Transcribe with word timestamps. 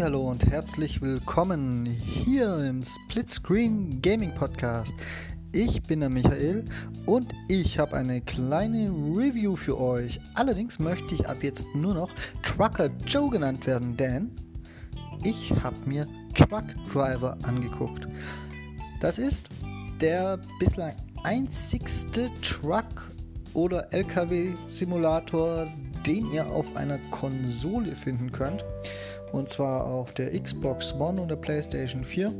Hallo 0.00 0.30
und 0.30 0.46
herzlich 0.46 1.02
willkommen 1.02 1.84
hier 1.84 2.64
im 2.64 2.84
Splitscreen 2.84 4.00
Gaming 4.00 4.32
Podcast. 4.32 4.94
Ich 5.52 5.82
bin 5.82 6.00
der 6.00 6.08
Michael 6.08 6.66
und 7.04 7.34
ich 7.48 7.80
habe 7.80 7.96
eine 7.96 8.20
kleine 8.20 8.90
Review 8.90 9.56
für 9.56 9.76
euch. 9.80 10.20
Allerdings 10.34 10.78
möchte 10.78 11.14
ich 11.14 11.28
ab 11.28 11.38
jetzt 11.42 11.66
nur 11.74 11.94
noch 11.94 12.10
Trucker 12.44 12.90
Joe 13.06 13.28
genannt 13.28 13.66
werden, 13.66 13.96
denn 13.96 14.30
ich 15.24 15.52
habe 15.64 15.76
mir 15.84 16.06
Truck 16.32 16.64
Driver 16.92 17.36
angeguckt. 17.42 18.06
Das 19.00 19.18
ist 19.18 19.48
der 20.00 20.38
bislang 20.60 20.94
einzigste 21.24 22.30
Truck- 22.40 23.10
oder 23.52 23.92
LKW-Simulator, 23.92 25.66
den 26.06 26.30
ihr 26.30 26.46
auf 26.46 26.76
einer 26.76 26.98
Konsole 27.10 27.96
finden 27.96 28.30
könnt. 28.30 28.62
Und 29.32 29.48
zwar 29.48 29.86
auf 29.86 30.12
der 30.14 30.38
Xbox 30.40 30.94
One 30.94 31.20
und 31.20 31.28
der 31.28 31.36
PlayStation 31.36 32.04
4. 32.04 32.34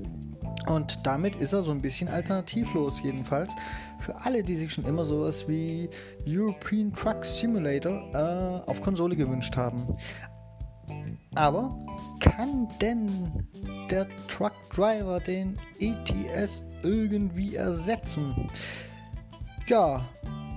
Und 0.69 1.07
damit 1.07 1.37
ist 1.37 1.53
er 1.53 1.63
so 1.63 1.71
ein 1.71 1.81
bisschen 1.81 2.09
alternativlos, 2.09 3.03
jedenfalls. 3.03 3.53
Für 4.01 4.15
alle, 4.17 4.43
die 4.43 4.57
sich 4.57 4.73
schon 4.73 4.85
immer 4.85 5.05
sowas 5.05 5.49
wie 5.49 5.89
European 6.27 6.93
Truck 6.93 7.25
Simulator 7.25 8.03
äh, 8.13 8.71
auf 8.71 8.81
Konsole 8.83 9.17
gewünscht 9.17 9.57
haben. 9.57 9.97
Aber 11.35 11.77
kann 12.21 12.69
denn 12.81 13.47
der 13.91 14.07
Truck 14.27 14.53
Driver 14.75 15.21
den 15.21 15.59
ETS 15.79 16.63
irgendwie 16.83 17.55
ersetzen? 17.55 18.49
Ja, 19.67 20.05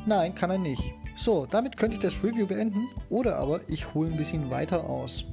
nein, 0.05 0.33
kann 0.35 0.51
er 0.51 0.57
nicht. 0.57 0.93
So, 1.17 1.45
damit 1.45 1.77
könnte 1.77 1.95
ich 1.95 2.01
das 2.01 2.23
Review 2.23 2.47
beenden 2.47 2.87
oder 3.09 3.37
aber 3.37 3.59
ich 3.69 3.93
hole 3.93 4.09
ein 4.09 4.17
bisschen 4.17 4.49
weiter 4.49 4.83
aus. 4.83 5.25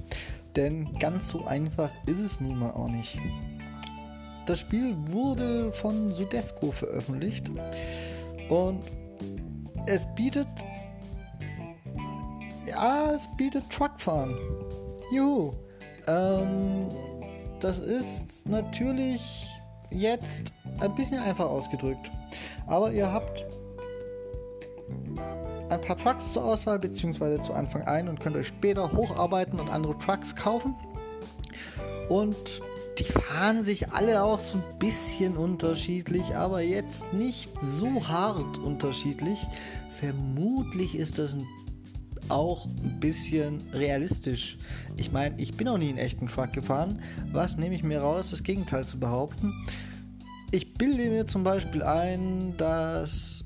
Denn 0.56 0.92
ganz 0.98 1.28
so 1.28 1.44
einfach 1.44 1.90
ist 2.06 2.20
es 2.20 2.40
nun 2.40 2.58
mal 2.58 2.70
auch 2.70 2.88
nicht. 2.88 3.20
Das 4.46 4.60
Spiel 4.60 4.96
wurde 5.08 5.72
von 5.74 6.14
Sudesco 6.14 6.72
veröffentlicht 6.72 7.50
und 8.48 8.82
es 9.86 10.06
bietet 10.14 10.48
ja, 12.66 13.12
es 13.14 13.28
bietet 13.36 13.68
Truckfahren. 13.70 14.36
Juhu. 15.10 15.52
Ähm, 16.06 16.88
das 17.60 17.78
ist 17.78 18.46
natürlich 18.46 19.46
jetzt 19.90 20.52
ein 20.80 20.94
bisschen 20.94 21.18
einfach 21.18 21.46
ausgedrückt. 21.46 22.10
Aber 22.66 22.92
ihr 22.92 23.10
habt 23.10 23.46
ein 25.70 25.80
paar 25.80 25.96
Trucks 25.96 26.32
zur 26.32 26.44
Auswahl, 26.44 26.78
beziehungsweise 26.78 27.40
zu 27.42 27.52
Anfang 27.52 27.82
ein 27.82 28.08
und 28.08 28.20
könnt 28.20 28.36
euch 28.36 28.48
später 28.48 28.92
hocharbeiten 28.92 29.60
und 29.60 29.68
andere 29.68 29.96
Trucks 29.98 30.34
kaufen. 30.34 30.74
Und 32.08 32.62
die 32.98 33.04
fahren 33.04 33.62
sich 33.62 33.92
alle 33.92 34.22
auch 34.22 34.40
so 34.40 34.58
ein 34.58 34.78
bisschen 34.78 35.36
unterschiedlich, 35.36 36.34
aber 36.34 36.62
jetzt 36.62 37.12
nicht 37.12 37.50
so 37.62 38.08
hart 38.08 38.58
unterschiedlich. 38.58 39.46
Vermutlich 39.92 40.96
ist 40.96 41.18
das 41.18 41.36
auch 42.28 42.66
ein 42.66 42.98
bisschen 43.00 43.62
realistisch. 43.72 44.58
Ich 44.96 45.12
meine, 45.12 45.40
ich 45.40 45.56
bin 45.56 45.66
noch 45.66 45.78
nie 45.78 45.88
einen 45.88 45.98
echten 45.98 46.26
Truck 46.26 46.52
gefahren. 46.52 47.00
Was 47.32 47.56
nehme 47.56 47.74
ich 47.74 47.82
mir 47.82 48.00
raus, 48.00 48.30
das 48.30 48.42
Gegenteil 48.42 48.86
zu 48.86 48.98
behaupten? 48.98 49.54
Ich 50.50 50.74
bilde 50.74 51.10
mir 51.10 51.26
zum 51.26 51.44
Beispiel 51.44 51.82
ein, 51.82 52.54
dass 52.56 53.44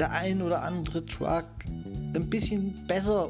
der 0.00 0.10
ein 0.10 0.42
oder 0.42 0.62
andere 0.62 1.04
Truck 1.06 1.46
ein 1.66 2.28
bisschen 2.28 2.86
besser 2.86 3.28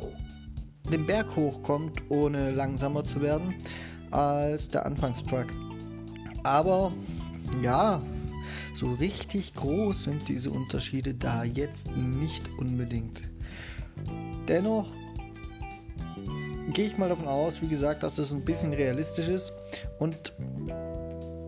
den 0.92 1.06
Berg 1.06 1.34
hochkommt, 1.34 2.02
ohne 2.10 2.50
langsamer 2.50 3.04
zu 3.04 3.22
werden, 3.22 3.54
als 4.10 4.68
der 4.68 4.84
Anfangstruck. 4.86 5.46
Aber 6.42 6.92
ja, 7.62 8.02
so 8.74 8.92
richtig 8.94 9.54
groß 9.54 10.04
sind 10.04 10.28
diese 10.28 10.50
Unterschiede 10.50 11.14
da 11.14 11.44
jetzt 11.44 11.90
nicht 11.96 12.42
unbedingt. 12.58 13.22
Dennoch 14.46 14.86
gehe 16.72 16.86
ich 16.86 16.98
mal 16.98 17.08
davon 17.08 17.28
aus, 17.28 17.62
wie 17.62 17.68
gesagt, 17.68 18.02
dass 18.02 18.14
das 18.14 18.32
ein 18.32 18.44
bisschen 18.44 18.72
realistisch 18.72 19.28
ist. 19.28 19.52
Und 19.98 20.32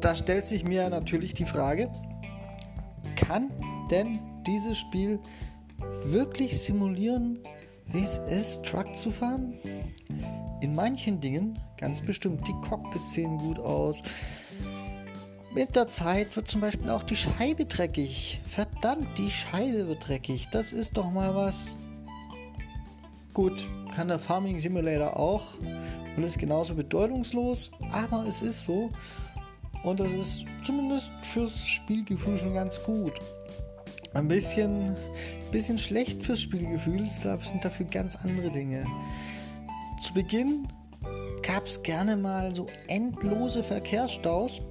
da 0.00 0.14
stellt 0.14 0.46
sich 0.46 0.64
mir 0.64 0.88
natürlich 0.88 1.34
die 1.34 1.44
Frage, 1.44 1.90
kann 3.16 3.50
denn 3.90 4.18
dieses 4.46 4.78
Spiel 4.78 5.18
wirklich 6.04 6.58
simulieren, 6.58 7.38
wie 7.86 8.02
es 8.02 8.18
ist, 8.28 8.64
Truck 8.64 8.96
zu 8.96 9.10
fahren? 9.10 9.54
In 10.60 10.74
manchen 10.74 11.20
Dingen 11.20 11.58
ganz 11.76 12.00
bestimmt. 12.00 12.46
Die 12.48 12.68
Cockpits 12.68 13.14
sehen 13.14 13.38
gut 13.38 13.58
aus. 13.58 13.98
Mit 15.54 15.74
der 15.74 15.88
Zeit 15.88 16.34
wird 16.36 16.48
zum 16.48 16.60
Beispiel 16.60 16.90
auch 16.90 17.02
die 17.02 17.16
Scheibe 17.16 17.64
dreckig. 17.64 18.40
Verdammt, 18.46 19.16
die 19.16 19.30
Scheibe 19.30 19.88
wird 19.88 20.06
dreckig. 20.06 20.48
Das 20.50 20.72
ist 20.72 20.96
doch 20.96 21.10
mal 21.10 21.34
was. 21.34 21.76
Gut, 23.32 23.66
kann 23.94 24.08
der 24.08 24.18
Farming 24.18 24.58
Simulator 24.58 25.16
auch 25.16 25.42
und 26.16 26.22
ist 26.22 26.38
genauso 26.38 26.74
bedeutungslos, 26.74 27.70
aber 27.92 28.26
es 28.26 28.42
ist 28.42 28.64
so. 28.64 28.90
Und 29.82 30.00
das 30.00 30.12
ist 30.12 30.44
zumindest 30.64 31.12
fürs 31.22 31.66
Spielgefühl 31.66 32.38
schon 32.38 32.54
ganz 32.54 32.82
gut 32.82 33.12
ein 34.16 34.28
bisschen, 34.28 34.94
bisschen 35.52 35.78
schlecht 35.78 36.24
fürs 36.24 36.40
Spielgefühl. 36.40 37.02
Es 37.02 37.20
sind 37.20 37.64
dafür 37.64 37.86
ganz 37.86 38.16
andere 38.16 38.50
Dinge. 38.50 38.84
Zu 40.00 40.14
Beginn 40.14 40.66
gab 41.42 41.66
es 41.66 41.82
gerne 41.82 42.16
mal 42.16 42.54
so 42.54 42.66
endlose 42.88 43.62
Verkehrsstaus. 43.62 44.62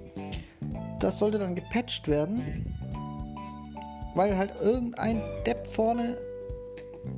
Das 1.00 1.20
sollte 1.20 1.40
dann 1.40 1.56
gepatcht 1.56 2.08
werden, 2.08 2.66
weil 4.16 4.36
halt 4.36 4.54
irgendein 4.62 5.22
Depp 5.46 5.68
vorne 5.68 6.18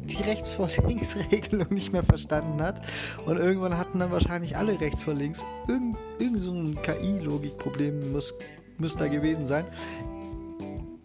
die 0.05 0.21
Rechts 0.23 0.53
vor 0.53 0.69
links 0.87 1.15
Regelung 1.31 1.73
nicht 1.73 1.93
mehr 1.93 2.03
verstanden 2.03 2.61
hat 2.61 2.81
und 3.25 3.37
irgendwann 3.37 3.77
hatten 3.77 3.99
dann 3.99 4.11
wahrscheinlich 4.11 4.57
alle 4.57 4.79
rechts 4.81 5.03
vor 5.03 5.13
links 5.13 5.45
irgend, 5.69 5.97
irgend 6.19 6.41
so 6.41 6.51
ein 6.51 6.77
KI-Logikproblem 6.81 8.11
muss, 8.11 8.33
muss 8.77 8.97
da 8.97 9.07
gewesen 9.07 9.45
sein. 9.45 9.65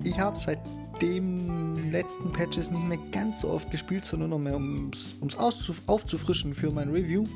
Ich 0.02 0.18
habe 0.18 0.36
seit 0.36 0.58
dem 1.02 1.90
letzten 1.90 2.32
Patches 2.32 2.70
nicht 2.70 2.86
mehr 2.86 2.98
ganz 3.10 3.40
so 3.40 3.50
oft 3.50 3.70
gespielt, 3.70 4.04
sondern 4.04 4.30
nur 4.30 4.38
noch 4.38 4.44
mehr 4.44 4.54
ums, 4.54 5.14
ums 5.20 5.36
aufzufrischen 5.36 6.54
für 6.54 6.70
mein 6.70 6.88
Review. 6.90 7.26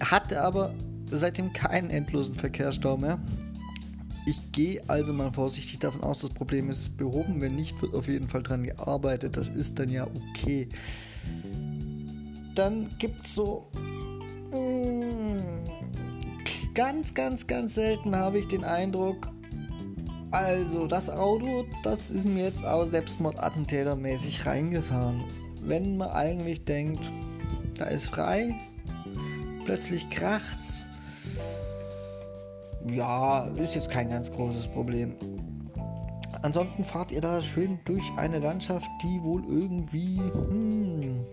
Hatte 0.00 0.42
aber 0.42 0.74
seitdem 1.10 1.52
keinen 1.52 1.90
endlosen 1.90 2.34
Verkehrsstau 2.34 2.96
mehr. 2.96 3.20
Ich 4.26 4.40
gehe 4.52 4.82
also 4.88 5.12
mal 5.12 5.30
vorsichtig 5.32 5.78
davon 5.80 6.02
aus, 6.02 6.20
das 6.20 6.30
Problem 6.30 6.70
ist 6.70 6.96
behoben. 6.96 7.42
Wenn 7.42 7.56
nicht, 7.56 7.80
wird 7.82 7.94
auf 7.94 8.08
jeden 8.08 8.28
Fall 8.28 8.42
dran 8.42 8.64
gearbeitet. 8.64 9.36
Das 9.36 9.48
ist 9.48 9.78
dann 9.78 9.90
ja 9.90 10.06
okay. 10.06 10.68
Dann 12.54 12.88
gibt 12.98 13.26
es 13.26 13.34
so. 13.34 13.68
Mm, 14.50 15.42
ganz, 16.74 17.12
ganz, 17.12 17.46
ganz 17.46 17.74
selten 17.74 18.16
habe 18.16 18.38
ich 18.38 18.48
den 18.48 18.64
Eindruck, 18.64 19.28
also, 20.34 20.88
das 20.88 21.08
Auto, 21.08 21.64
das 21.84 22.10
ist 22.10 22.26
mir 22.26 22.44
jetzt 22.44 22.66
auch 22.66 22.90
Selbstmordattentätermäßig 22.90 24.44
reingefahren. 24.44 25.22
Wenn 25.62 25.96
man 25.96 26.10
eigentlich 26.10 26.64
denkt, 26.64 27.12
da 27.78 27.84
ist 27.84 28.08
frei, 28.08 28.52
plötzlich 29.64 30.10
kracht's. 30.10 30.82
Ja, 32.86 33.44
ist 33.56 33.76
jetzt 33.76 33.88
kein 33.88 34.08
ganz 34.08 34.30
großes 34.32 34.66
Problem. 34.68 35.14
Ansonsten 36.42 36.84
fahrt 36.84 37.12
ihr 37.12 37.20
da 37.20 37.40
schön 37.40 37.78
durch 37.84 38.04
eine 38.16 38.40
Landschaft, 38.40 38.90
die 39.04 39.22
wohl 39.22 39.42
irgendwie 39.48 40.18
hm, 40.18 41.24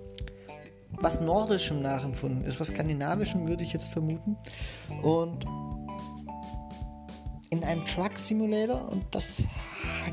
was 0.91 1.19
Nordischem 1.21 1.81
nachempfunden 1.81 2.45
ist. 2.45 2.59
Was 2.59 2.67
Skandinavischem 2.67 3.47
würde 3.47 3.63
ich 3.63 3.73
jetzt 3.73 3.87
vermuten. 3.87 4.37
Und 5.01 5.45
in 7.51 7.65
einem 7.65 7.85
Truck 7.85 8.17
Simulator 8.17 8.89
und 8.89 9.03
das 9.11 9.43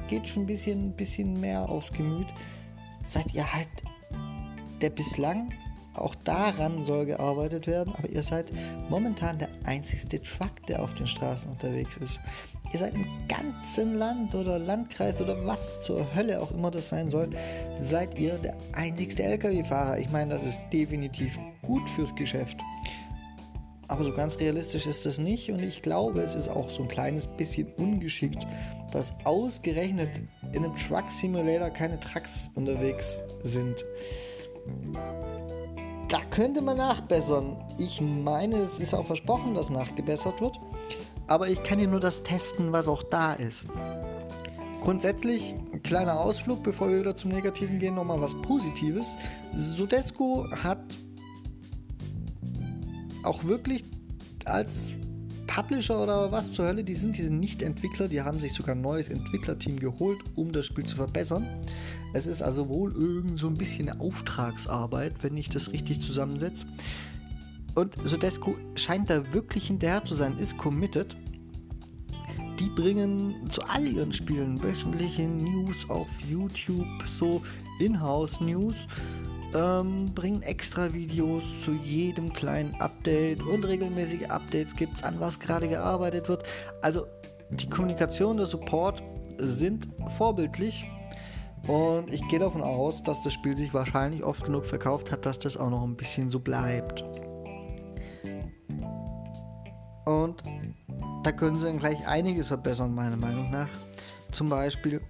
geht 0.08 0.29
schon 0.29 0.43
ein 0.43 0.46
bisschen, 0.46 0.93
bisschen 0.93 1.40
mehr 1.40 1.69
aufs 1.69 1.93
Gemüt. 1.93 2.26
Seid 3.06 3.32
ihr 3.32 3.50
halt 3.50 3.69
der 4.82 4.90
bislang, 4.90 5.52
auch 5.94 6.17
daran 6.17 6.85
soll 6.85 7.06
gearbeitet 7.06 7.67
werden, 7.69 7.94
aber 7.96 8.08
ihr 8.08 8.23
seid 8.23 8.52
momentan 8.88 9.38
der 9.38 9.49
einzigste 9.64 10.20
Truck, 10.20 10.67
der 10.67 10.82
auf 10.82 10.94
den 10.94 11.06
Straßen 11.06 11.50
unterwegs 11.50 11.96
ist. 11.99 12.20
Ihr 12.73 12.81
seid 12.81 12.94
im 12.94 13.06
ganzen 13.29 13.99
Land 13.99 14.34
oder 14.34 14.58
Landkreis 14.58 15.20
oder 15.20 15.46
was 15.46 15.81
zur 15.82 16.12
Hölle 16.14 16.41
auch 16.43 16.50
immer 16.50 16.73
das 16.73 16.88
sein 16.88 17.08
soll, 17.08 17.31
seid 17.79 18.19
ihr 18.19 18.34
der 18.34 18.56
einzigste 18.73 19.23
Lkw-Fahrer. 19.23 19.99
Ich 19.99 20.11
meine, 20.11 20.34
das 20.34 20.44
ist 20.44 20.61
definitiv 20.73 21.38
gut 21.62 21.88
fürs 21.91 22.14
Geschäft. 22.14 22.58
Aber 23.88 24.05
so 24.05 24.12
ganz 24.12 24.38
realistisch 24.38 24.87
ist 24.87 25.06
das 25.06 25.19
nicht 25.19 25.50
und 25.50 25.62
ich 25.62 25.81
glaube, 25.81 26.20
es 26.20 26.35
ist 26.35 26.49
auch 26.49 26.69
so 26.69 26.82
ein 26.82 26.88
kleines 26.88 27.26
bisschen 27.26 27.73
ungeschickt, 27.79 28.46
dass 28.93 29.14
ausgerechnet 29.25 30.20
in 30.52 30.64
einem 30.64 30.76
Truck 30.76 31.11
Simulator 31.11 31.70
keine 31.70 31.99
Trucks 31.99 32.50
unterwegs 32.55 33.25
sind. 33.43 33.85
da 36.08 36.20
könnte 36.31 36.61
man 36.61 36.76
nachbessern. 36.76 37.56
Ich 37.79 38.00
meine, 38.00 38.56
es 38.56 38.79
ist 38.79 38.94
auch 38.94 39.06
versprochen, 39.06 39.55
dass 39.55 39.70
nachgebessert 39.70 40.41
wird. 40.41 40.58
Aber 41.26 41.49
ich 41.49 41.62
kann 41.62 41.79
dir 41.79 41.88
nur 41.88 42.00
das 42.00 42.23
testen, 42.23 42.73
was 42.73 42.88
auch 42.88 43.02
da 43.02 43.34
ist. 43.34 43.67
Grundsätzlich, 44.82 45.55
ein 45.73 45.82
kleiner 45.82 46.20
Ausflug, 46.20 46.62
bevor 46.62 46.88
wir 46.88 47.00
wieder 47.00 47.17
zum 47.17 47.31
Negativen 47.31 47.79
gehen, 47.79 47.94
nochmal 47.94 48.20
was 48.20 48.34
Positives. 48.43 49.17
Sudesco 49.55 50.46
hat 50.62 50.97
auch 53.28 53.44
wirklich 53.44 53.84
als 54.46 54.92
Publisher 55.46 56.02
oder 56.02 56.32
was 56.32 56.52
zur 56.52 56.66
Hölle, 56.66 56.84
die 56.84 56.94
sind, 56.94 57.16
die 57.16 57.22
sind 57.22 57.40
nicht 57.40 57.62
Entwickler, 57.62 58.08
die 58.08 58.22
haben 58.22 58.38
sich 58.40 58.52
sogar 58.52 58.75
ein 58.75 58.80
neues 58.80 59.08
Entwicklerteam 59.08 59.78
geholt, 59.78 60.19
um 60.34 60.52
das 60.52 60.66
Spiel 60.66 60.84
zu 60.84 60.96
verbessern. 60.96 61.46
Es 62.12 62.26
ist 62.26 62.42
also 62.42 62.69
wohl 62.69 62.92
irgend 62.92 63.38
so 63.38 63.48
ein 63.48 63.54
bisschen 63.54 63.88
eine 63.88 64.00
Auftragsarbeit, 64.00 65.14
wenn 65.22 65.36
ich 65.36 65.48
das 65.48 65.72
richtig 65.72 66.00
zusammensetze. 66.00 66.66
Und 67.75 67.96
Sodesco 68.04 68.56
scheint 68.75 69.10
da 69.10 69.32
wirklich 69.32 69.69
hinterher 69.69 70.04
zu 70.04 70.14
sein, 70.14 70.38
ist 70.38 70.56
committed. 70.58 71.16
Die 72.58 72.70
bringen 72.70 73.48
zu 73.50 73.62
all 73.62 73.86
ihren 73.86 74.12
Spielen 74.12 74.62
wöchentliche 74.62 75.22
News 75.22 75.88
auf 75.88 76.08
YouTube, 76.28 76.86
so 77.06 77.42
Inhouse-News 77.78 78.86
ähm, 79.54 80.12
bringen 80.14 80.42
extra 80.42 80.92
Videos 80.92 81.62
zu 81.62 81.72
jedem 81.72 82.32
kleinen 82.32 82.74
Update 82.80 83.42
und 83.42 83.64
regelmäßige 83.64 84.28
Updates 84.28 84.76
gibt 84.76 84.96
es, 84.96 85.02
an 85.02 85.20
was 85.20 85.40
gerade 85.40 85.68
gearbeitet 85.68 86.28
wird. 86.28 86.44
Also 86.82 87.06
die 87.50 87.68
Kommunikation, 87.68 88.36
der 88.36 88.46
Support 88.46 89.02
sind 89.38 89.88
vorbildlich 90.16 90.86
und 91.66 92.12
ich 92.12 92.26
gehe 92.28 92.38
davon 92.38 92.62
aus, 92.62 93.02
dass 93.02 93.22
das 93.22 93.32
Spiel 93.32 93.56
sich 93.56 93.72
wahrscheinlich 93.74 94.22
oft 94.22 94.44
genug 94.44 94.66
verkauft 94.66 95.10
hat, 95.10 95.26
dass 95.26 95.38
das 95.38 95.56
auch 95.56 95.70
noch 95.70 95.82
ein 95.82 95.96
bisschen 95.96 96.28
so 96.28 96.40
bleibt. 96.40 97.04
Und 100.04 100.42
da 101.22 101.32
können 101.32 101.58
sie 101.58 101.66
dann 101.66 101.78
gleich 101.78 102.06
einiges 102.06 102.48
verbessern, 102.48 102.94
meiner 102.94 103.16
Meinung 103.16 103.50
nach. 103.50 103.68
Zum 104.32 104.48
Beispiel 104.48 105.02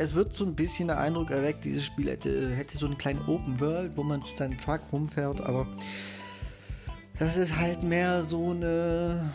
es 0.00 0.14
wird 0.14 0.34
so 0.34 0.46
ein 0.46 0.54
bisschen 0.54 0.88
der 0.88 0.98
Eindruck 0.98 1.30
erweckt, 1.30 1.64
dieses 1.64 1.84
Spiel 1.84 2.08
hätte, 2.08 2.50
hätte 2.54 2.78
so 2.78 2.86
einen 2.86 2.96
kleinen 2.96 3.20
Open 3.28 3.60
World, 3.60 3.96
wo 3.96 4.02
man 4.02 4.22
seinen 4.22 4.56
Truck 4.56 4.80
rumfährt, 4.90 5.42
aber 5.42 5.66
das 7.18 7.36
ist 7.36 7.54
halt 7.54 7.82
mehr 7.82 8.22
so 8.22 8.50
eine 8.50 9.30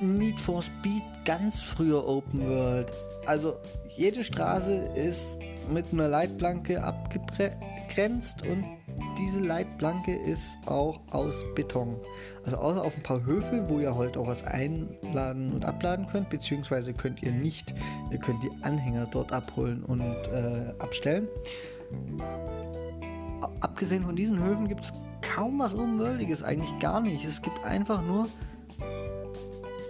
Need 0.00 0.40
for 0.40 0.62
Speed 0.62 1.02
ganz 1.26 1.60
früher 1.60 2.06
Open 2.06 2.48
World. 2.48 2.90
Also 3.26 3.56
jede 3.94 4.24
Straße 4.24 4.74
ist 4.94 5.38
mit 5.68 5.92
einer 5.92 6.08
Leitplanke 6.08 6.82
abgegrenzt 6.82 8.42
und 8.46 8.64
diese 9.18 9.40
Leitplanke 9.40 10.14
ist 10.14 10.56
auch 10.66 11.00
aus 11.10 11.44
Beton. 11.54 11.96
Also 12.44 12.58
außer 12.58 12.82
auf 12.82 12.96
ein 12.96 13.02
paar 13.02 13.24
Höfe, 13.24 13.64
wo 13.68 13.78
ihr 13.78 13.94
halt 13.94 14.16
auch 14.16 14.26
was 14.26 14.44
einladen 14.44 15.52
und 15.52 15.64
abladen 15.64 16.06
könnt, 16.06 16.30
beziehungsweise 16.30 16.92
könnt 16.92 17.22
ihr 17.22 17.32
nicht, 17.32 17.74
ihr 18.10 18.18
könnt 18.18 18.42
die 18.42 18.50
Anhänger 18.62 19.06
dort 19.10 19.32
abholen 19.32 19.82
und 19.84 20.00
äh, 20.02 20.72
abstellen. 20.78 21.28
Abgesehen 23.60 24.04
von 24.04 24.16
diesen 24.16 24.42
Höfen 24.42 24.68
gibt 24.68 24.84
es 24.84 24.92
kaum 25.22 25.58
was 25.58 25.72
Unwürdiges, 25.72 26.42
eigentlich 26.42 26.78
gar 26.80 27.00
nicht. 27.00 27.24
Es 27.24 27.40
gibt 27.40 27.64
einfach 27.64 28.02
nur 28.02 28.28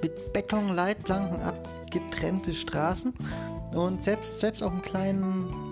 mit 0.03 0.33
Betonleitplanken 0.33 1.41
abgetrennte 1.41 2.55
Straßen 2.55 3.15
und 3.73 4.05
selbst, 4.05 4.41
selbst 4.41 4.63
auf 4.63 4.73
einem 4.73 4.83
kleinen 4.83 5.64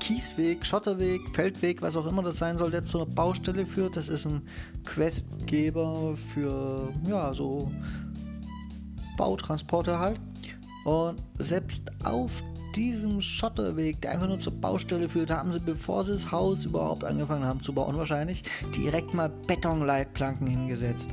Kiesweg, 0.00 0.64
Schotterweg, 0.64 1.20
Feldweg, 1.34 1.82
was 1.82 1.96
auch 1.96 2.06
immer 2.06 2.22
das 2.22 2.36
sein 2.36 2.58
soll, 2.58 2.70
der 2.70 2.84
zu 2.84 2.98
einer 2.98 3.10
Baustelle 3.10 3.66
führt. 3.66 3.96
Das 3.96 4.08
ist 4.08 4.26
ein 4.26 4.42
Questgeber 4.84 6.16
für, 6.32 6.92
ja, 7.06 7.32
so 7.32 7.70
Bautransporte 9.16 9.98
halt. 9.98 10.20
Und 10.84 11.16
selbst 11.38 11.82
auf 12.04 12.42
diesem 12.74 13.22
Schotterweg, 13.22 14.00
der 14.00 14.12
einfach 14.12 14.28
nur 14.28 14.38
zur 14.38 14.52
Baustelle 14.52 15.08
führt, 15.08 15.30
haben 15.30 15.52
sie, 15.52 15.60
bevor 15.60 16.04
sie 16.04 16.12
das 16.12 16.30
Haus 16.30 16.64
überhaupt 16.64 17.04
angefangen 17.04 17.44
haben 17.44 17.62
zu 17.62 17.72
bauen, 17.72 17.96
wahrscheinlich 17.96 18.42
direkt 18.76 19.14
mal 19.14 19.28
Betonleitplanken 19.28 20.46
hingesetzt. 20.46 21.10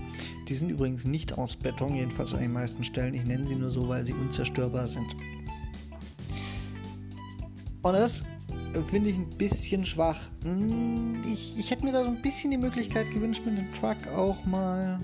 Die 0.47 0.53
sind 0.53 0.69
übrigens 0.69 1.05
nicht 1.05 1.37
aus 1.37 1.55
Beton, 1.55 1.95
jedenfalls 1.95 2.33
an 2.33 2.41
den 2.41 2.53
meisten 2.53 2.83
Stellen. 2.83 3.13
Ich 3.13 3.25
nenne 3.25 3.47
sie 3.47 3.55
nur 3.55 3.69
so, 3.69 3.87
weil 3.87 4.03
sie 4.03 4.13
unzerstörbar 4.13 4.87
sind. 4.87 5.15
Und 7.83 7.93
das 7.93 8.23
finde 8.89 9.09
ich 9.09 9.18
ein 9.18 9.29
bisschen 9.29 9.85
schwach. 9.85 10.19
Hm, 10.44 11.21
ich, 11.31 11.57
ich 11.57 11.71
hätte 11.71 11.85
mir 11.85 11.91
da 11.91 12.03
so 12.03 12.09
ein 12.09 12.21
bisschen 12.21 12.51
die 12.51 12.57
Möglichkeit 12.57 13.12
gewünscht, 13.12 13.45
mit 13.45 13.57
dem 13.57 13.71
Truck 13.73 14.07
auch 14.15 14.44
mal 14.45 15.00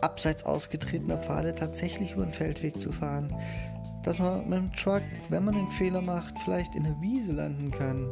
abseits 0.00 0.44
ausgetretener 0.44 1.18
Pfade 1.18 1.54
tatsächlich 1.54 2.12
über 2.12 2.24
den 2.24 2.32
Feldweg 2.32 2.80
zu 2.80 2.92
fahren. 2.92 3.34
Dass 4.02 4.18
man 4.18 4.48
mit 4.48 4.58
dem 4.58 4.72
Truck, 4.72 5.02
wenn 5.28 5.44
man 5.44 5.54
einen 5.54 5.68
Fehler 5.68 6.00
macht, 6.00 6.38
vielleicht 6.38 6.74
in 6.74 6.84
der 6.84 7.00
Wiese 7.00 7.32
landen 7.32 7.70
kann. 7.70 8.08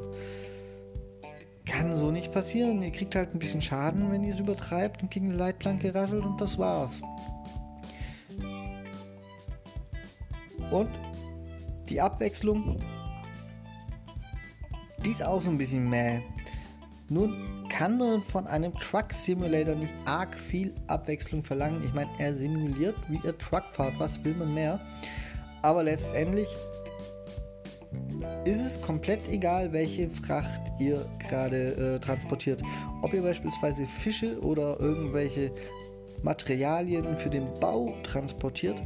Kann 1.64 1.94
so 1.94 2.10
nicht 2.10 2.32
passieren. 2.32 2.82
Ihr 2.82 2.92
kriegt 2.92 3.14
halt 3.14 3.34
ein 3.34 3.38
bisschen 3.38 3.60
Schaden, 3.60 4.10
wenn 4.10 4.24
ihr 4.24 4.32
es 4.32 4.40
übertreibt 4.40 5.02
und 5.02 5.10
gegen 5.10 5.28
eine 5.28 5.38
Leitplanke 5.38 5.94
rasselt 5.94 6.24
und 6.24 6.40
das 6.40 6.58
war's. 6.58 7.00
Und 10.70 10.90
die 11.88 12.00
Abwechslung 12.00 12.76
die 15.08 15.12
ist 15.12 15.22
auch 15.22 15.40
so 15.40 15.48
ein 15.48 15.56
bisschen 15.56 15.88
mäh. 15.88 16.20
Nun 17.08 17.66
kann 17.70 17.96
man 17.96 18.20
von 18.20 18.46
einem 18.46 18.74
Truck 18.74 19.10
Simulator 19.14 19.74
nicht 19.74 19.94
arg 20.04 20.38
viel 20.38 20.74
Abwechslung 20.86 21.42
verlangen. 21.42 21.82
Ich 21.82 21.94
meine, 21.94 22.10
er 22.18 22.34
simuliert, 22.34 22.94
wie 23.08 23.18
ihr 23.24 23.38
Truck 23.38 23.64
fahrt. 23.72 23.98
Was 23.98 24.22
will 24.22 24.34
man 24.34 24.52
mehr? 24.52 24.78
Aber 25.62 25.82
letztendlich 25.82 26.46
ist 28.44 28.60
es 28.60 28.78
komplett 28.82 29.26
egal, 29.30 29.72
welche 29.72 30.10
Fracht 30.10 30.60
ihr 30.78 31.06
gerade 31.26 31.96
äh, 31.96 32.00
transportiert. 32.00 32.62
Ob 33.00 33.14
ihr 33.14 33.22
beispielsweise 33.22 33.86
Fische 33.86 34.38
oder 34.42 34.78
irgendwelche 34.78 35.50
Materialien 36.22 37.16
für 37.16 37.30
den 37.30 37.46
Bau 37.60 37.94
transportiert, 38.02 38.82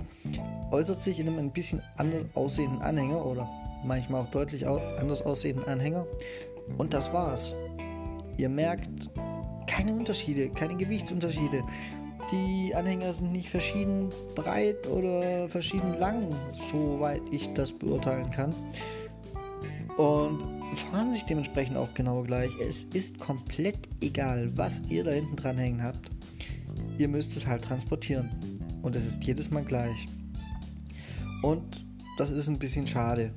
äußert 0.71 1.03
sich 1.03 1.19
in 1.19 1.27
einem 1.27 1.39
ein 1.39 1.53
bisschen 1.53 1.83
anders 1.97 2.27
aussehenden 2.35 2.81
Anhänger 2.81 3.27
oder 3.27 3.49
manchmal 3.85 4.23
auch 4.23 4.31
deutlich 4.31 4.67
anders 4.67 5.23
aussehenden 5.23 5.67
Anhänger. 5.67 6.07
Und 6.79 6.95
das 6.95 7.13
war's. 7.13 7.55
Ihr 8.37 8.49
merkt 8.49 9.11
keine 9.67 9.93
Unterschiede, 9.95 10.49
keine 10.51 10.77
Gewichtsunterschiede. 10.77 11.63
Die 12.31 12.75
Anhänger 12.75 13.13
sind 13.13 13.33
nicht 13.33 13.51
verschieden 13.51 14.11
breit 14.35 14.87
oder 14.87 15.49
verschieden 15.49 15.99
lang, 15.99 16.29
soweit 16.71 17.23
ich 17.31 17.53
das 17.55 17.73
beurteilen 17.73 18.31
kann. 18.31 18.55
Und 19.97 20.41
fahren 20.91 21.13
sich 21.13 21.25
dementsprechend 21.25 21.77
auch 21.77 21.93
genau 21.95 22.23
gleich. 22.23 22.51
Es 22.67 22.85
ist 22.95 23.19
komplett 23.19 23.77
egal, 24.01 24.51
was 24.57 24.81
ihr 24.89 25.05
da 25.05 25.11
hinten 25.11 25.37
dran 25.37 25.59
hängen 25.59 25.83
habt. 25.83 26.09
Ihr 26.97 27.09
müsst 27.09 27.37
es 27.37 27.47
halt 27.47 27.63
transportieren. 27.63 28.31
Und 28.83 28.97
es 28.97 29.05
ist 29.05 29.23
jedes 29.25 29.51
Mal 29.51 29.65
gleich. 29.65 30.09
Und 31.43 31.85
das 32.19 32.31
ist 32.31 32.49
ein 32.49 32.59
bisschen 32.59 32.87
schade. 32.87 33.33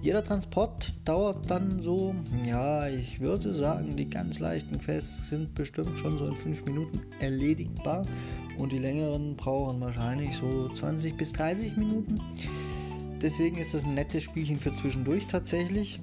Jeder 0.00 0.22
Transport 0.22 0.94
dauert 1.04 1.50
dann 1.50 1.82
so, 1.82 2.14
ja, 2.46 2.88
ich 2.88 3.20
würde 3.20 3.52
sagen, 3.52 3.96
die 3.96 4.08
ganz 4.08 4.38
leichten 4.38 4.78
Quests 4.78 5.28
sind 5.28 5.54
bestimmt 5.56 5.98
schon 5.98 6.16
so 6.16 6.26
in 6.26 6.36
5 6.36 6.64
Minuten 6.66 7.00
erledigbar 7.18 8.06
und 8.58 8.70
die 8.70 8.78
längeren 8.78 9.36
brauchen 9.36 9.80
wahrscheinlich 9.80 10.36
so 10.36 10.68
20 10.68 11.16
bis 11.16 11.32
30 11.32 11.76
Minuten. 11.76 12.20
Deswegen 13.20 13.58
ist 13.58 13.74
das 13.74 13.82
ein 13.82 13.94
nettes 13.94 14.22
Spielchen 14.22 14.60
für 14.60 14.72
zwischendurch 14.72 15.26
tatsächlich. 15.26 15.98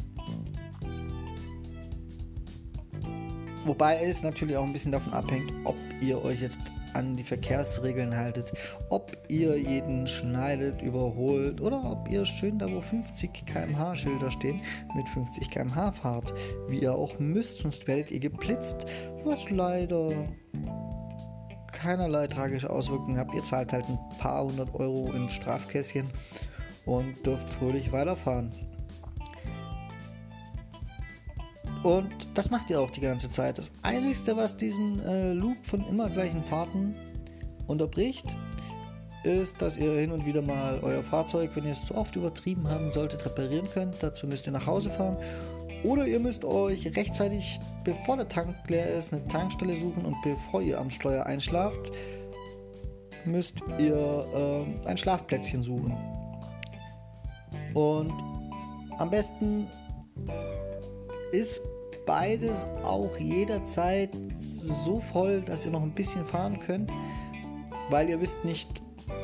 Wobei 3.66 4.04
es 4.04 4.22
natürlich 4.22 4.56
auch 4.56 4.64
ein 4.64 4.74
bisschen 4.74 4.92
davon 4.92 5.14
abhängt, 5.14 5.52
ob 5.64 5.76
ihr 6.00 6.24
euch 6.24 6.42
jetzt 6.42 6.60
an 6.94 7.18
die 7.18 7.24
Verkehrsregeln 7.24 8.16
haltet, 8.16 8.54
ob 8.90 9.18
ihr 9.28 9.58
jeden 9.58 10.08
schneidet, 10.08 10.82
überholt 10.82 11.60
oder 11.60 11.84
ob 11.84 12.10
ihr 12.10 12.26
schön 12.26 12.58
da, 12.58 12.72
wo 12.72 12.80
50 12.80 13.46
km/h 13.46 13.96
Schilder 13.96 14.32
stehen, 14.32 14.62
mit 14.96 15.10
50 15.10 15.50
km/h 15.50 15.92
fahrt, 15.92 16.34
wie 16.70 16.80
ihr 16.80 16.96
auch 16.96 17.20
müsst, 17.20 17.60
sonst 17.60 17.88
werdet 17.88 18.12
ihr 18.12 18.20
geblitzt, 18.20 18.86
was 19.26 19.50
leider 19.50 20.10
keinerlei 21.74 22.28
tragische 22.28 22.70
Auswirkungen 22.70 23.18
hat. 23.18 23.34
Ihr 23.34 23.44
zahlt 23.44 23.74
halt 23.74 23.86
ein 23.90 24.00
paar 24.20 24.46
hundert 24.46 24.74
Euro 24.76 25.12
in 25.12 25.30
Strafkästchen 25.30 26.10
und 26.86 27.26
dürft 27.26 27.50
fröhlich 27.50 27.92
weiterfahren. 27.92 28.54
Und 31.86 32.10
das 32.34 32.50
macht 32.50 32.72
ihr 32.72 32.82
auch 32.82 32.90
die 32.90 33.00
ganze 33.00 33.30
Zeit. 33.30 33.60
Das 33.60 33.72
Einzige, 33.84 34.36
was 34.36 34.58
diesen 34.58 35.00
äh, 35.06 35.34
Loop 35.34 35.64
von 35.68 35.88
immer 35.88 36.10
gleichen 36.10 36.44
Fahrten 36.44 36.96
unterbricht, 37.68 38.26
ist, 39.24 39.62
dass 39.62 39.78
ihr 39.78 39.94
hin 39.94 40.12
und 40.12 40.26
wieder 40.26 40.42
mal 40.42 40.80
euer 40.82 41.04
Fahrzeug, 41.04 41.52
wenn 41.54 41.66
ihr 41.66 41.74
es 41.74 41.86
zu 41.86 41.94
oft 41.94 42.16
übertrieben 42.16 42.68
haben 42.68 42.90
solltet, 42.90 43.24
reparieren 43.24 43.70
könnt. 43.72 44.02
Dazu 44.02 44.26
müsst 44.26 44.48
ihr 44.48 44.52
nach 44.52 44.66
Hause 44.66 44.90
fahren 44.90 45.16
Oder 45.84 46.08
ihr 46.08 46.20
müsst 46.20 46.44
euch 46.44 46.88
rechtzeitig, 46.98 47.60
bevor 47.84 48.18
der 48.18 48.30
Tank 48.30 48.56
leer 48.68 48.92
ist, 48.92 49.14
eine 49.14 49.24
Tankstelle 49.26 49.78
suchen 49.78 50.06
und 50.06 50.16
bevor 50.24 50.64
ihr 50.64 50.80
am 50.80 50.90
Steuer 50.90 51.28
einschlaft, 51.28 51.92
müsst 53.26 53.58
ihr 53.78 54.66
äh, 54.84 54.88
ein 54.88 54.98
Schlafplätzchen 54.98 55.62
suchen. 55.62 55.96
Und 57.76 58.12
am 58.98 59.12
besten 59.12 59.68
ist 61.32 61.62
beides 62.06 62.66
auch 62.84 63.18
jederzeit 63.18 64.10
so 64.86 65.00
voll, 65.00 65.42
dass 65.42 65.66
ihr 65.66 65.72
noch 65.72 65.84
ein 65.84 65.94
bisschen 65.94 66.26
fahren 66.26 66.60
könnt, 66.60 66.92
weil 67.90 68.10
ihr 68.10 68.20
wisst 68.20 68.44
nicht 68.44 68.82